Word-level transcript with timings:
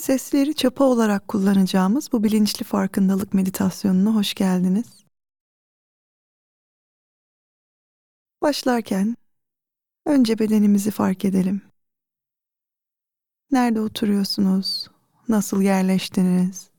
Sesleri 0.00 0.54
çapa 0.54 0.84
olarak 0.84 1.28
kullanacağımız 1.28 2.12
bu 2.12 2.24
bilinçli 2.24 2.64
farkındalık 2.64 3.34
meditasyonuna 3.34 4.14
hoş 4.14 4.34
geldiniz. 4.34 5.04
Başlarken 8.42 9.16
önce 10.06 10.38
bedenimizi 10.38 10.90
fark 10.90 11.24
edelim. 11.24 11.62
Nerede 13.50 13.80
oturuyorsunuz? 13.80 14.90
Nasıl 15.28 15.62
yerleştiniz? 15.62 16.70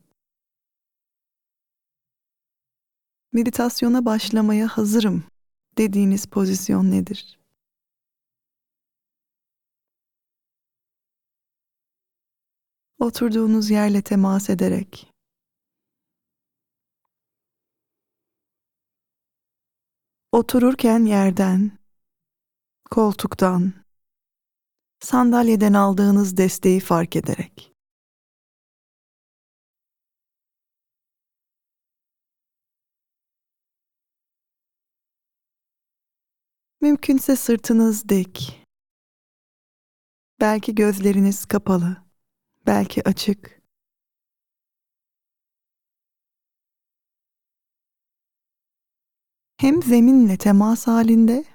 Meditasyona 3.34 4.06
başlamaya 4.06 4.68
hazırım 4.68 5.24
dediğiniz 5.78 6.26
pozisyon 6.26 6.92
nedir? 6.92 7.41
Oturduğunuz 13.02 13.70
yerle 13.70 14.02
temas 14.02 14.50
ederek 14.50 15.14
Otururken 20.32 21.06
yerden, 21.06 21.80
koltuktan, 22.92 23.74
sandalyeden 25.00 25.74
aldığınız 25.74 26.38
desteği 26.38 26.80
fark 26.80 27.16
ederek. 27.16 27.74
Mümkünse 36.82 37.36
sırtınız 37.36 38.10
dik. 38.10 38.66
Belki 40.40 40.76
gözleriniz 40.76 41.46
kapalı, 41.46 42.11
belki 42.66 43.08
açık. 43.08 43.62
Hem 49.58 49.84
zeminle 49.84 50.38
temas 50.38 50.88
halinde 50.88 51.46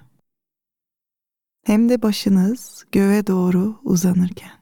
hem 1.65 1.89
de 1.89 2.01
başınız 2.01 2.85
göğe 2.91 3.27
doğru 3.27 3.79
uzanırken. 3.83 4.57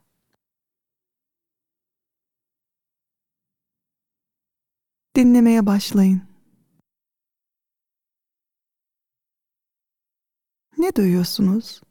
Dinlemeye 5.15 5.65
başlayın. 5.65 6.21
Ne 10.77 10.95
duyuyorsunuz? 10.95 11.81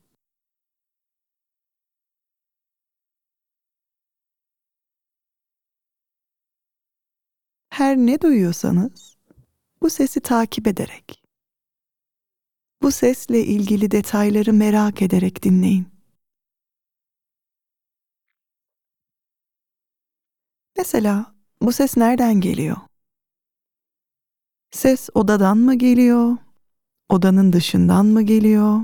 Her 7.74 7.96
ne 7.96 8.20
duyuyorsanız 8.20 9.16
bu 9.82 9.90
sesi 9.90 10.20
takip 10.20 10.66
ederek 10.66 11.24
bu 12.82 12.90
sesle 12.92 13.44
ilgili 13.44 13.90
detayları 13.90 14.52
merak 14.52 15.02
ederek 15.02 15.42
dinleyin. 15.42 15.88
Mesela 20.76 21.34
bu 21.62 21.72
ses 21.72 21.96
nereden 21.96 22.40
geliyor? 22.40 22.76
Ses 24.70 25.08
odadan 25.14 25.58
mı 25.58 25.74
geliyor? 25.74 26.36
Odanın 27.08 27.52
dışından 27.52 28.06
mı 28.06 28.22
geliyor? 28.22 28.80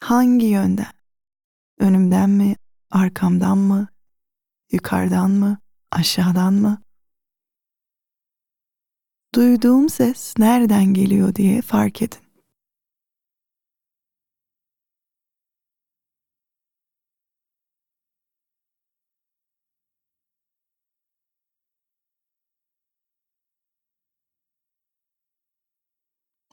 Hangi 0.00 0.46
yönden? 0.46 0.92
Önümden 1.78 2.30
mi, 2.30 2.56
arkamdan 2.90 3.58
mı, 3.58 3.88
yukarıdan 4.72 5.30
mı, 5.30 5.61
aşağıdan 5.92 6.54
mı? 6.54 6.82
Duyduğum 9.34 9.88
ses 9.88 10.34
nereden 10.38 10.84
geliyor 10.94 11.34
diye 11.34 11.62
fark 11.62 12.02
edin. 12.02 12.18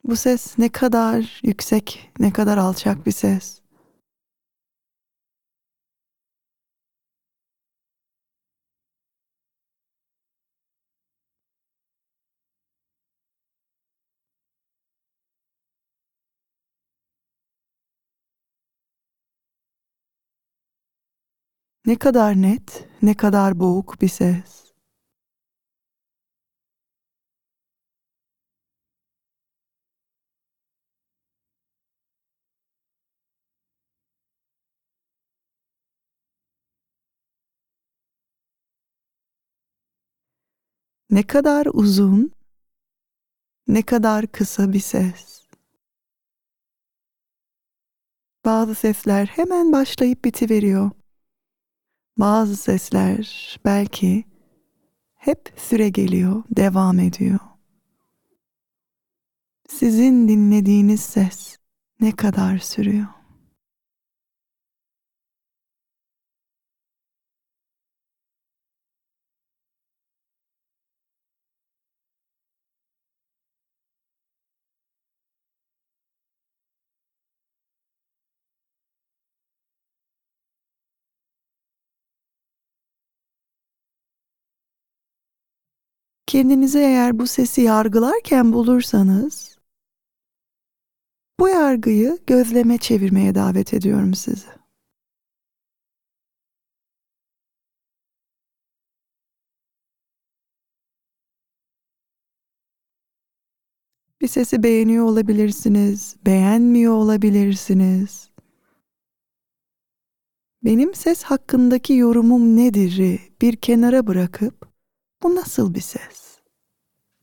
Bu 0.03 0.16
ses 0.16 0.57
ne 0.57 0.69
kadar 0.69 1.39
yüksek, 1.44 2.11
ne 2.19 2.33
kadar 2.33 2.57
alçak 2.57 3.05
bir 3.05 3.11
ses. 3.11 3.59
Ne 21.89 21.95
kadar 21.95 22.35
net, 22.41 22.88
ne 23.01 23.13
kadar 23.13 23.59
boğuk 23.59 24.01
bir 24.01 24.07
ses. 24.07 24.73
Ne 41.09 41.23
kadar 41.28 41.67
uzun, 41.73 42.31
ne 43.67 43.81
kadar 43.81 44.28
kısa 44.28 44.73
bir 44.73 44.79
ses. 44.79 45.47
Bazı 48.45 48.75
sesler 48.75 49.25
hemen 49.25 49.72
başlayıp 49.72 50.25
bitiveriyor. 50.25 50.98
Bazı 52.19 52.56
sesler 52.56 53.59
belki 53.66 54.24
hep 55.16 55.53
süre 55.56 55.90
geliyor, 55.90 56.44
devam 56.50 57.00
ediyor. 57.00 57.40
Sizin 59.68 60.28
dinlediğiniz 60.28 61.02
ses 61.02 61.58
ne 62.02 62.16
kadar 62.16 62.58
sürüyor? 62.58 63.08
Kendinizi 86.29 86.79
eğer 86.79 87.19
bu 87.19 87.28
sesi 87.28 87.62
yargılarken 87.62 88.53
bulursanız 88.53 89.57
bu 91.40 91.50
yargıyı 91.50 92.17
gözleme 92.28 92.78
çevirmeye 92.78 93.35
davet 93.35 93.73
ediyorum 93.73 94.13
sizi. 94.13 94.47
Bir 104.22 104.28
sesi 104.28 104.63
beğeniyor 104.63 105.06
olabilirsiniz, 105.06 106.16
beğenmiyor 106.25 106.94
olabilirsiniz. 106.94 108.29
Benim 110.64 110.93
ses 110.93 111.23
hakkındaki 111.23 111.93
yorumum 111.93 112.58
nedir'i 112.58 113.20
bir 113.41 113.55
kenara 113.55 114.08
bırakıp 114.08 114.68
bu 115.23 115.35
nasıl 115.35 115.73
bir 115.73 115.81
ses? 115.81 116.39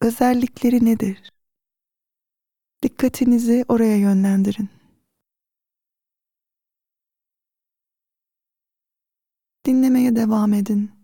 Özellikleri 0.00 0.84
nedir? 0.84 1.32
Dikkatinizi 2.82 3.64
oraya 3.68 3.96
yönlendirin. 3.96 4.68
Dinlemeye 9.64 10.16
devam 10.16 10.52
edin. 10.52 10.95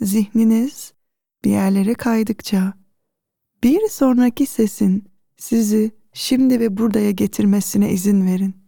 Zihniniz 0.00 0.92
bir 1.44 1.50
yerlere 1.50 1.94
kaydıkça 1.94 2.74
bir 3.62 3.88
sonraki 3.88 4.46
sesin 4.46 5.04
sizi 5.36 5.90
şimdi 6.12 6.60
ve 6.60 6.76
buradaya 6.76 7.10
getirmesine 7.10 7.92
izin 7.92 8.26
verin. 8.26 8.65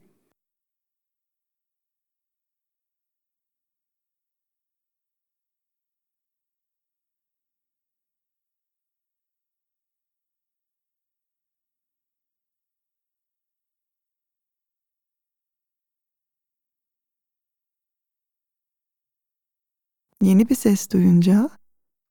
Yeni 20.23 20.49
bir 20.49 20.55
ses 20.55 20.91
duyunca 20.91 21.51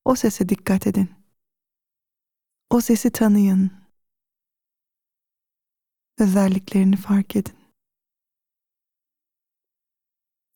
o 0.05 0.15
sese 0.15 0.49
dikkat 0.49 0.87
edin. 0.87 1.09
O 2.69 2.81
sesi 2.81 3.11
tanıyın. 3.11 3.71
Özelliklerini 6.17 6.95
fark 6.95 7.35
edin. 7.35 7.55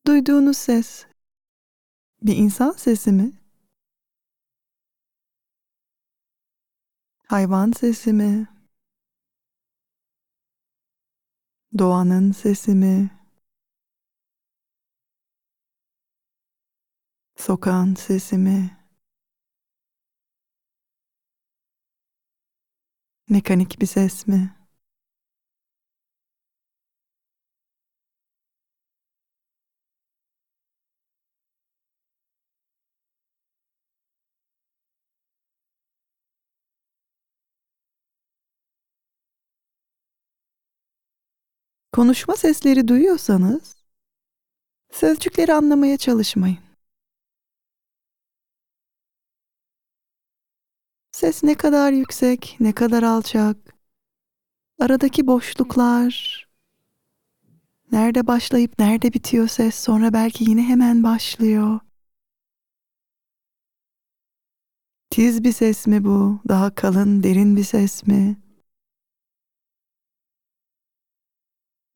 Duyduğunuz 0.07 0.57
ses 0.57 1.05
bir 2.21 2.35
insan 2.35 2.71
sesi 2.71 3.11
mi? 3.11 3.31
Hayvan 7.27 7.71
sesi 7.71 8.13
mi? 8.13 8.47
Doğanın 11.77 12.31
sesi 12.31 12.75
mi? 12.75 13.20
Sokağın 17.41 17.95
sesi 17.95 18.37
mi? 18.37 18.77
Mekanik 23.29 23.81
bir 23.81 23.85
ses 23.85 24.27
mi? 24.27 24.55
Konuşma 41.91 42.35
sesleri 42.35 42.87
duyuyorsanız 42.87 43.75
sözcükleri 44.91 45.53
anlamaya 45.53 45.97
çalışmayın. 45.97 46.70
Ses 51.21 51.43
ne 51.43 51.55
kadar 51.55 51.91
yüksek, 51.91 52.57
ne 52.59 52.73
kadar 52.73 53.03
alçak, 53.03 53.57
aradaki 54.79 55.27
boşluklar, 55.27 56.47
nerede 57.91 58.27
başlayıp 58.27 58.79
nerede 58.79 59.13
bitiyor 59.13 59.47
ses, 59.47 59.75
sonra 59.75 60.13
belki 60.13 60.49
yine 60.49 60.63
hemen 60.63 61.03
başlıyor. 61.03 61.79
Tiz 65.09 65.43
bir 65.43 65.51
ses 65.51 65.87
mi 65.87 66.03
bu? 66.03 66.39
Daha 66.47 66.75
kalın, 66.75 67.23
derin 67.23 67.55
bir 67.55 67.63
ses 67.63 68.07
mi? 68.07 68.37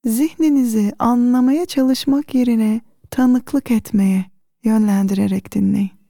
Zihninizi 0.05 0.93
anlamaya 0.99 1.65
çalışmak 1.65 2.35
yerine 2.35 2.81
tanıklık 3.11 3.71
etmeye 3.71 4.25
yönlendirerek 4.63 5.51
dinleyin. 5.53 6.04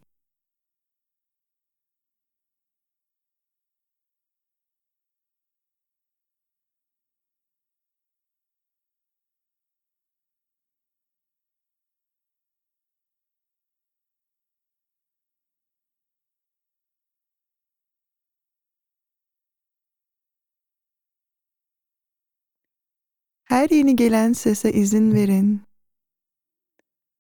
Her 23.46 23.70
yeni 23.70 23.96
gelen 23.96 24.34
sese 24.34 24.74
izin 24.74 25.14
verin. 25.14 25.62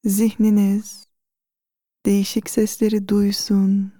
Zihniniz 0.05 1.07
değişik 2.05 2.49
sesleri 2.49 3.07
duysun, 3.07 3.93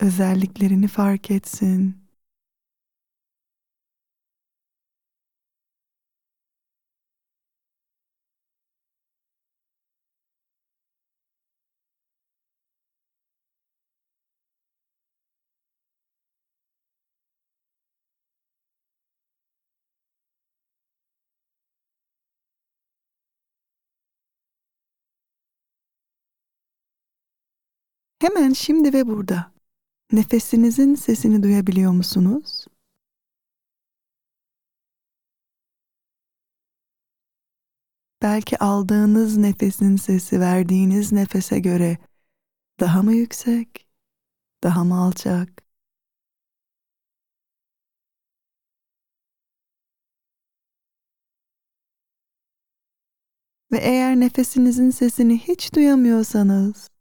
özelliklerini 0.00 0.88
fark 0.88 1.30
etsin. 1.30 2.01
Hemen 28.22 28.52
şimdi 28.52 28.92
ve 28.92 29.06
burada 29.06 29.52
nefesinizin 30.12 30.94
sesini 30.94 31.42
duyabiliyor 31.42 31.92
musunuz? 31.92 32.66
Belki 38.22 38.58
aldığınız 38.58 39.36
nefesin 39.36 39.96
sesi 39.96 40.40
verdiğiniz 40.40 41.12
nefese 41.12 41.58
göre 41.58 41.98
daha 42.80 43.02
mı 43.02 43.14
yüksek, 43.14 43.88
daha 44.64 44.84
mı 44.84 45.00
alçak? 45.04 45.62
Ve 53.72 53.78
eğer 53.78 54.20
nefesinizin 54.20 54.90
sesini 54.90 55.38
hiç 55.38 55.74
duyamıyorsanız 55.74 56.91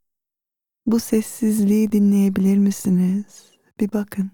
bu 0.86 1.00
sessizliği 1.00 1.92
dinleyebilir 1.92 2.58
misiniz? 2.58 3.26
Bir 3.80 3.94
bakın. 3.94 4.32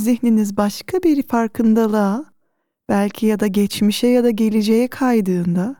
Zihniniz 0.00 0.56
başka 0.56 1.02
bir 1.02 1.22
farkındalığa, 1.22 2.24
belki 2.88 3.26
ya 3.26 3.40
da 3.40 3.46
geçmişe 3.46 4.06
ya 4.06 4.24
da 4.24 4.30
geleceğe 4.30 4.88
kaydığında 4.88 5.76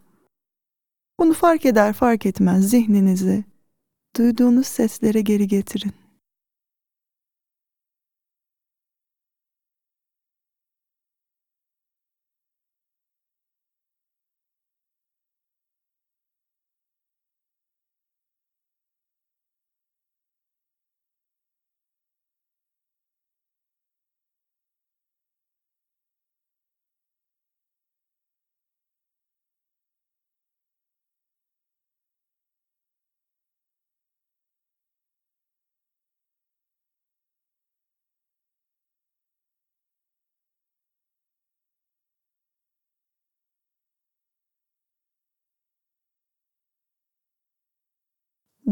bunu 1.20 1.32
fark 1.32 1.66
eder 1.66 1.92
fark 1.92 2.26
etmez 2.26 2.70
zihninizi 2.70 3.44
duyduğunuz 4.16 4.66
seslere 4.66 5.20
geri 5.20 5.48
getirin. 5.48 5.92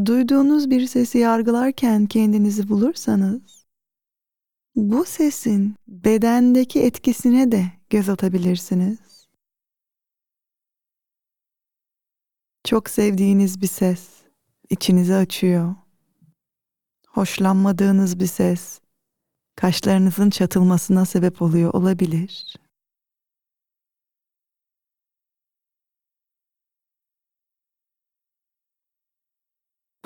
Duyduğunuz 0.05 0.69
bir 0.69 0.87
sesi 0.87 1.17
yargılarken 1.17 2.05
kendinizi 2.05 2.69
bulursanız, 2.69 3.65
bu 4.75 5.05
sesin 5.05 5.75
bedendeki 5.87 6.81
etkisine 6.81 7.51
de 7.51 7.65
göz 7.89 8.09
atabilirsiniz. 8.09 8.99
Çok 12.63 12.89
sevdiğiniz 12.89 13.61
bir 13.61 13.67
ses 13.67 14.09
içinizi 14.69 15.15
açıyor. 15.15 15.75
Hoşlanmadığınız 17.07 18.19
bir 18.19 18.27
ses 18.27 18.79
kaşlarınızın 19.55 20.29
çatılmasına 20.29 21.05
sebep 21.05 21.41
oluyor 21.41 21.73
olabilir. 21.73 22.55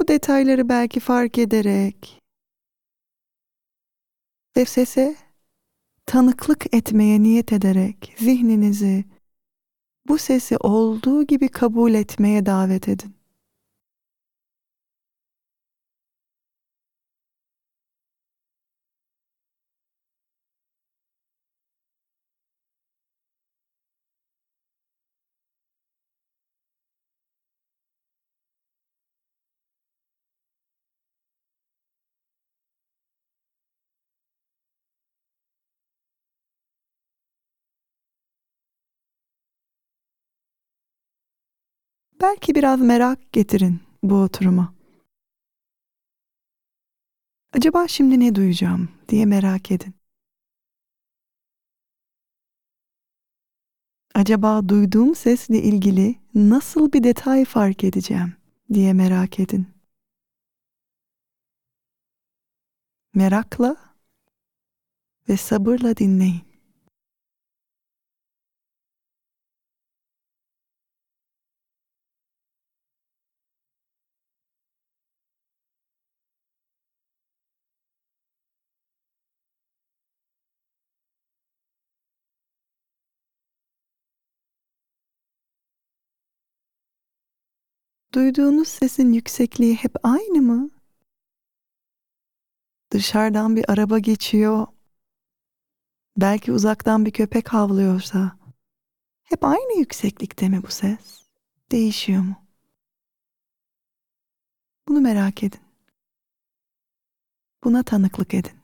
Bu 0.03 0.07
detayları 0.07 0.69
belki 0.69 0.99
fark 0.99 1.37
ederek 1.37 2.21
ve 4.57 4.65
sese 4.65 5.15
tanıklık 6.05 6.75
etmeye 6.75 7.23
niyet 7.23 7.53
ederek 7.53 8.15
zihninizi 8.17 9.05
bu 10.07 10.17
sesi 10.17 10.57
olduğu 10.57 11.23
gibi 11.23 11.47
kabul 11.47 11.93
etmeye 11.93 12.45
davet 12.45 12.87
edin. 12.87 13.15
Belki 42.23 42.55
biraz 42.55 42.81
merak 42.81 43.31
getirin 43.33 43.81
bu 44.03 44.15
oturuma. 44.15 44.73
Acaba 47.53 47.87
şimdi 47.87 48.19
ne 48.19 48.35
duyacağım 48.35 48.89
diye 49.09 49.25
merak 49.25 49.71
edin. 49.71 49.93
Acaba 54.13 54.69
duyduğum 54.69 55.15
sesle 55.15 55.61
ilgili 55.61 56.15
nasıl 56.35 56.91
bir 56.91 57.03
detay 57.03 57.45
fark 57.45 57.83
edeceğim 57.83 58.33
diye 58.73 58.93
merak 58.93 59.39
edin. 59.39 59.67
Merakla 63.13 63.75
ve 65.29 65.37
sabırla 65.37 65.97
dinleyin. 65.97 66.52
Duyduğunuz 88.13 88.67
sesin 88.67 89.13
yüksekliği 89.13 89.75
hep 89.75 89.95
aynı 90.03 90.41
mı? 90.41 90.69
Dışarıdan 92.91 93.55
bir 93.55 93.71
araba 93.71 93.99
geçiyor. 93.99 94.67
Belki 96.17 96.51
uzaktan 96.51 97.05
bir 97.05 97.11
köpek 97.11 97.53
havlıyorsa 97.53 98.37
hep 99.23 99.43
aynı 99.43 99.79
yükseklikte 99.79 100.49
mi 100.49 100.63
bu 100.63 100.67
ses? 100.67 101.27
Değişiyor 101.71 102.23
mu? 102.23 102.35
Bunu 104.87 105.01
merak 105.01 105.43
edin. 105.43 105.61
Buna 107.63 107.83
tanıklık 107.83 108.33
edin. 108.33 108.62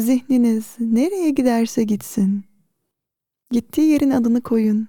Zihniniz 0.00 0.76
nereye 0.78 1.30
giderse 1.30 1.84
gitsin. 1.84 2.44
Gittiği 3.50 3.90
yerin 3.90 4.10
adını 4.10 4.42
koyun. 4.42 4.88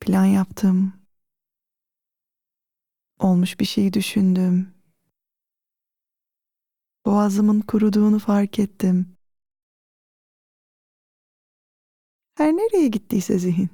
Plan 0.00 0.24
yaptım. 0.24 0.92
Olmuş 3.18 3.60
bir 3.60 3.64
şeyi 3.64 3.92
düşündüm. 3.92 4.74
Boğazımın 7.06 7.60
kuruduğunu 7.60 8.18
fark 8.18 8.58
ettim. 8.58 9.16
Her 12.34 12.52
nereye 12.52 12.88
gittiyse 12.88 13.38
zihin. 13.38 13.70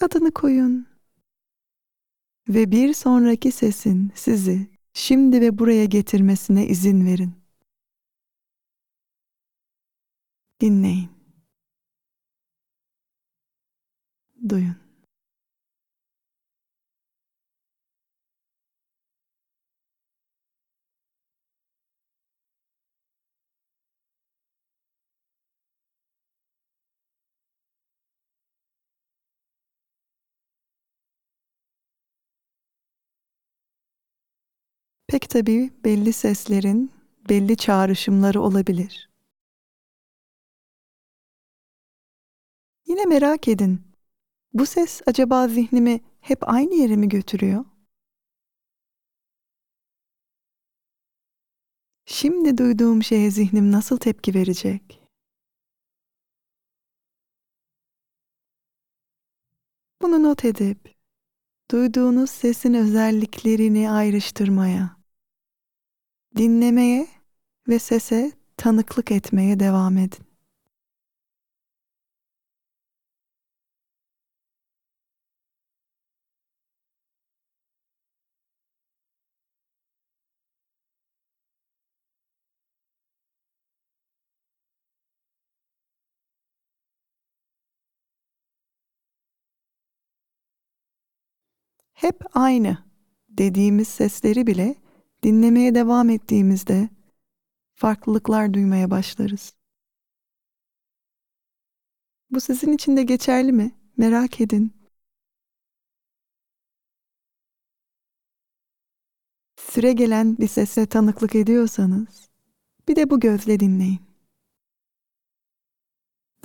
Adını 0.00 0.32
koyun. 0.32 0.86
Ve 2.48 2.70
bir 2.70 2.94
sonraki 2.94 3.52
sesin 3.52 4.12
sizi 4.14 4.79
şimdi 4.92 5.40
ve 5.40 5.58
buraya 5.58 5.84
getirmesine 5.84 6.66
izin 6.66 7.06
verin. 7.06 7.34
Dinleyin. 10.60 11.10
Duyun. 14.48 14.79
Pek 35.10 35.30
tabii 35.30 35.70
belli 35.84 36.12
seslerin 36.12 36.92
belli 37.28 37.56
çağrışımları 37.56 38.40
olabilir. 38.40 39.10
Yine 42.86 43.04
merak 43.04 43.48
edin. 43.48 43.82
Bu 44.52 44.66
ses 44.66 45.00
acaba 45.06 45.48
zihnimi 45.48 46.00
hep 46.20 46.48
aynı 46.48 46.74
yere 46.74 46.96
mi 46.96 47.08
götürüyor? 47.08 47.64
Şimdi 52.04 52.58
duyduğum 52.58 53.02
şeye 53.02 53.30
zihnim 53.30 53.72
nasıl 53.72 53.96
tepki 53.96 54.34
verecek? 54.34 55.02
Bunu 60.02 60.22
not 60.22 60.44
edip 60.44 60.94
duyduğunuz 61.70 62.30
sesin 62.30 62.74
özelliklerini 62.74 63.90
ayrıştırmaya 63.90 64.99
dinlemeye 66.36 67.08
ve 67.68 67.78
sese 67.78 68.32
tanıklık 68.56 69.10
etmeye 69.12 69.60
devam 69.60 69.98
edin. 69.98 70.24
Hep 91.92 92.22
aynı 92.34 92.78
dediğimiz 93.28 93.88
sesleri 93.88 94.46
bile 94.46 94.79
dinlemeye 95.22 95.74
devam 95.74 96.10
ettiğimizde 96.10 96.88
farklılıklar 97.74 98.54
duymaya 98.54 98.90
başlarız. 98.90 99.54
Bu 102.30 102.40
sizin 102.40 102.72
için 102.72 102.96
de 102.96 103.02
geçerli 103.02 103.52
mi? 103.52 103.72
Merak 103.96 104.40
edin. 104.40 104.72
Süre 109.56 109.92
gelen 109.92 110.38
bir 110.38 110.48
sese 110.48 110.86
tanıklık 110.86 111.34
ediyorsanız 111.34 112.30
bir 112.88 112.96
de 112.96 113.10
bu 113.10 113.20
gözle 113.20 113.60
dinleyin. 113.60 114.00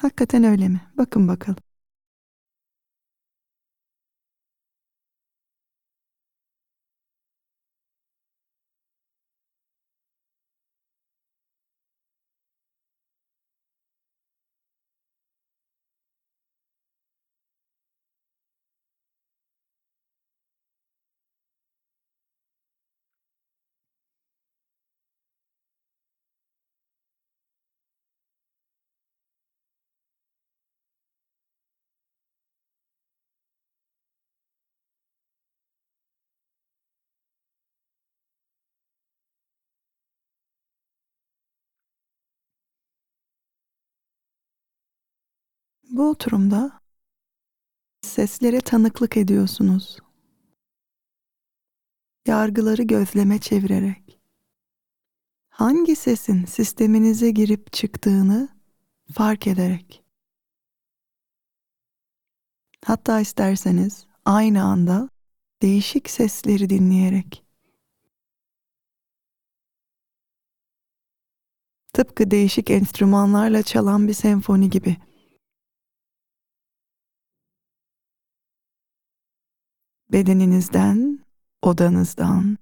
Hakikaten 0.01 0.44
öyle 0.44 0.67
mi? 0.70 0.82
Bakın 0.98 1.27
bakalım. 1.27 1.64
Bu 45.89 46.10
oturumda 46.10 46.82
seslere 48.01 48.62
tanıklık 48.62 49.18
ediyorsunuz. 49.18 50.00
Yargıları 52.27 52.84
gözleme 52.84 53.39
çevirerek. 53.39 54.20
Hangi 55.50 55.96
sesin 55.96 56.46
sisteminize 56.46 57.32
girip 57.32 57.74
çıktığını 57.74 58.50
fark 59.13 59.48
ederek. 59.48 60.04
Hatta 62.86 63.20
isterseniz 63.20 64.06
aynı 64.25 64.63
anda 64.63 65.10
değişik 65.62 66.10
sesleri 66.10 66.70
dinleyerek. 66.70 67.46
Tıpkı 71.94 72.32
değişik 72.32 72.72
enstrümanlarla 72.72 73.63
çalan 73.63 74.08
bir 74.08 74.13
senfoni 74.13 74.70
gibi. 74.70 74.98
Bedeninizden, 80.15 81.19
odanızdan 81.62 82.57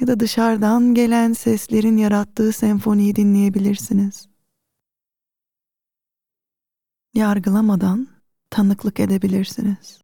ya 0.00 0.06
da 0.06 0.20
dışarıdan 0.20 0.94
gelen 0.94 1.32
seslerin 1.32 1.96
yarattığı 1.96 2.52
senfoniyi 2.52 3.16
dinleyebilirsiniz. 3.16 4.28
Yargılamadan 7.14 8.08
tanıklık 8.50 9.00
edebilirsiniz. 9.00 10.01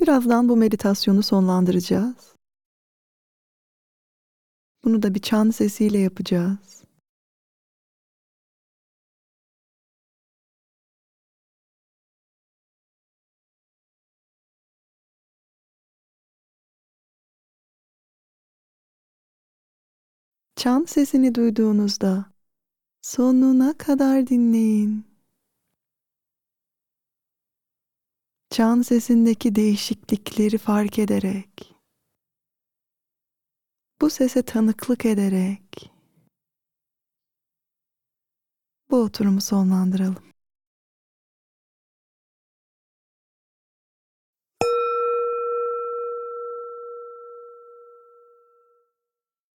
Birazdan 0.00 0.48
bu 0.48 0.56
meditasyonu 0.56 1.22
sonlandıracağız. 1.22 2.34
Bunu 4.84 5.02
da 5.02 5.14
bir 5.14 5.20
çan 5.20 5.50
sesiyle 5.50 5.98
yapacağız. 5.98 6.84
Çan 20.56 20.84
sesini 20.84 21.34
duyduğunuzda 21.34 22.24
sonuna 23.02 23.78
kadar 23.78 24.26
dinleyin. 24.26 25.07
Çan 28.58 28.82
sesindeki 28.82 29.54
değişiklikleri 29.54 30.58
fark 30.58 30.98
ederek, 30.98 31.74
bu 34.00 34.10
sese 34.10 34.42
tanıklık 34.42 35.06
ederek 35.06 35.92
bu 38.90 38.96
oturumu 38.96 39.40
sonlandıralım. 39.40 40.27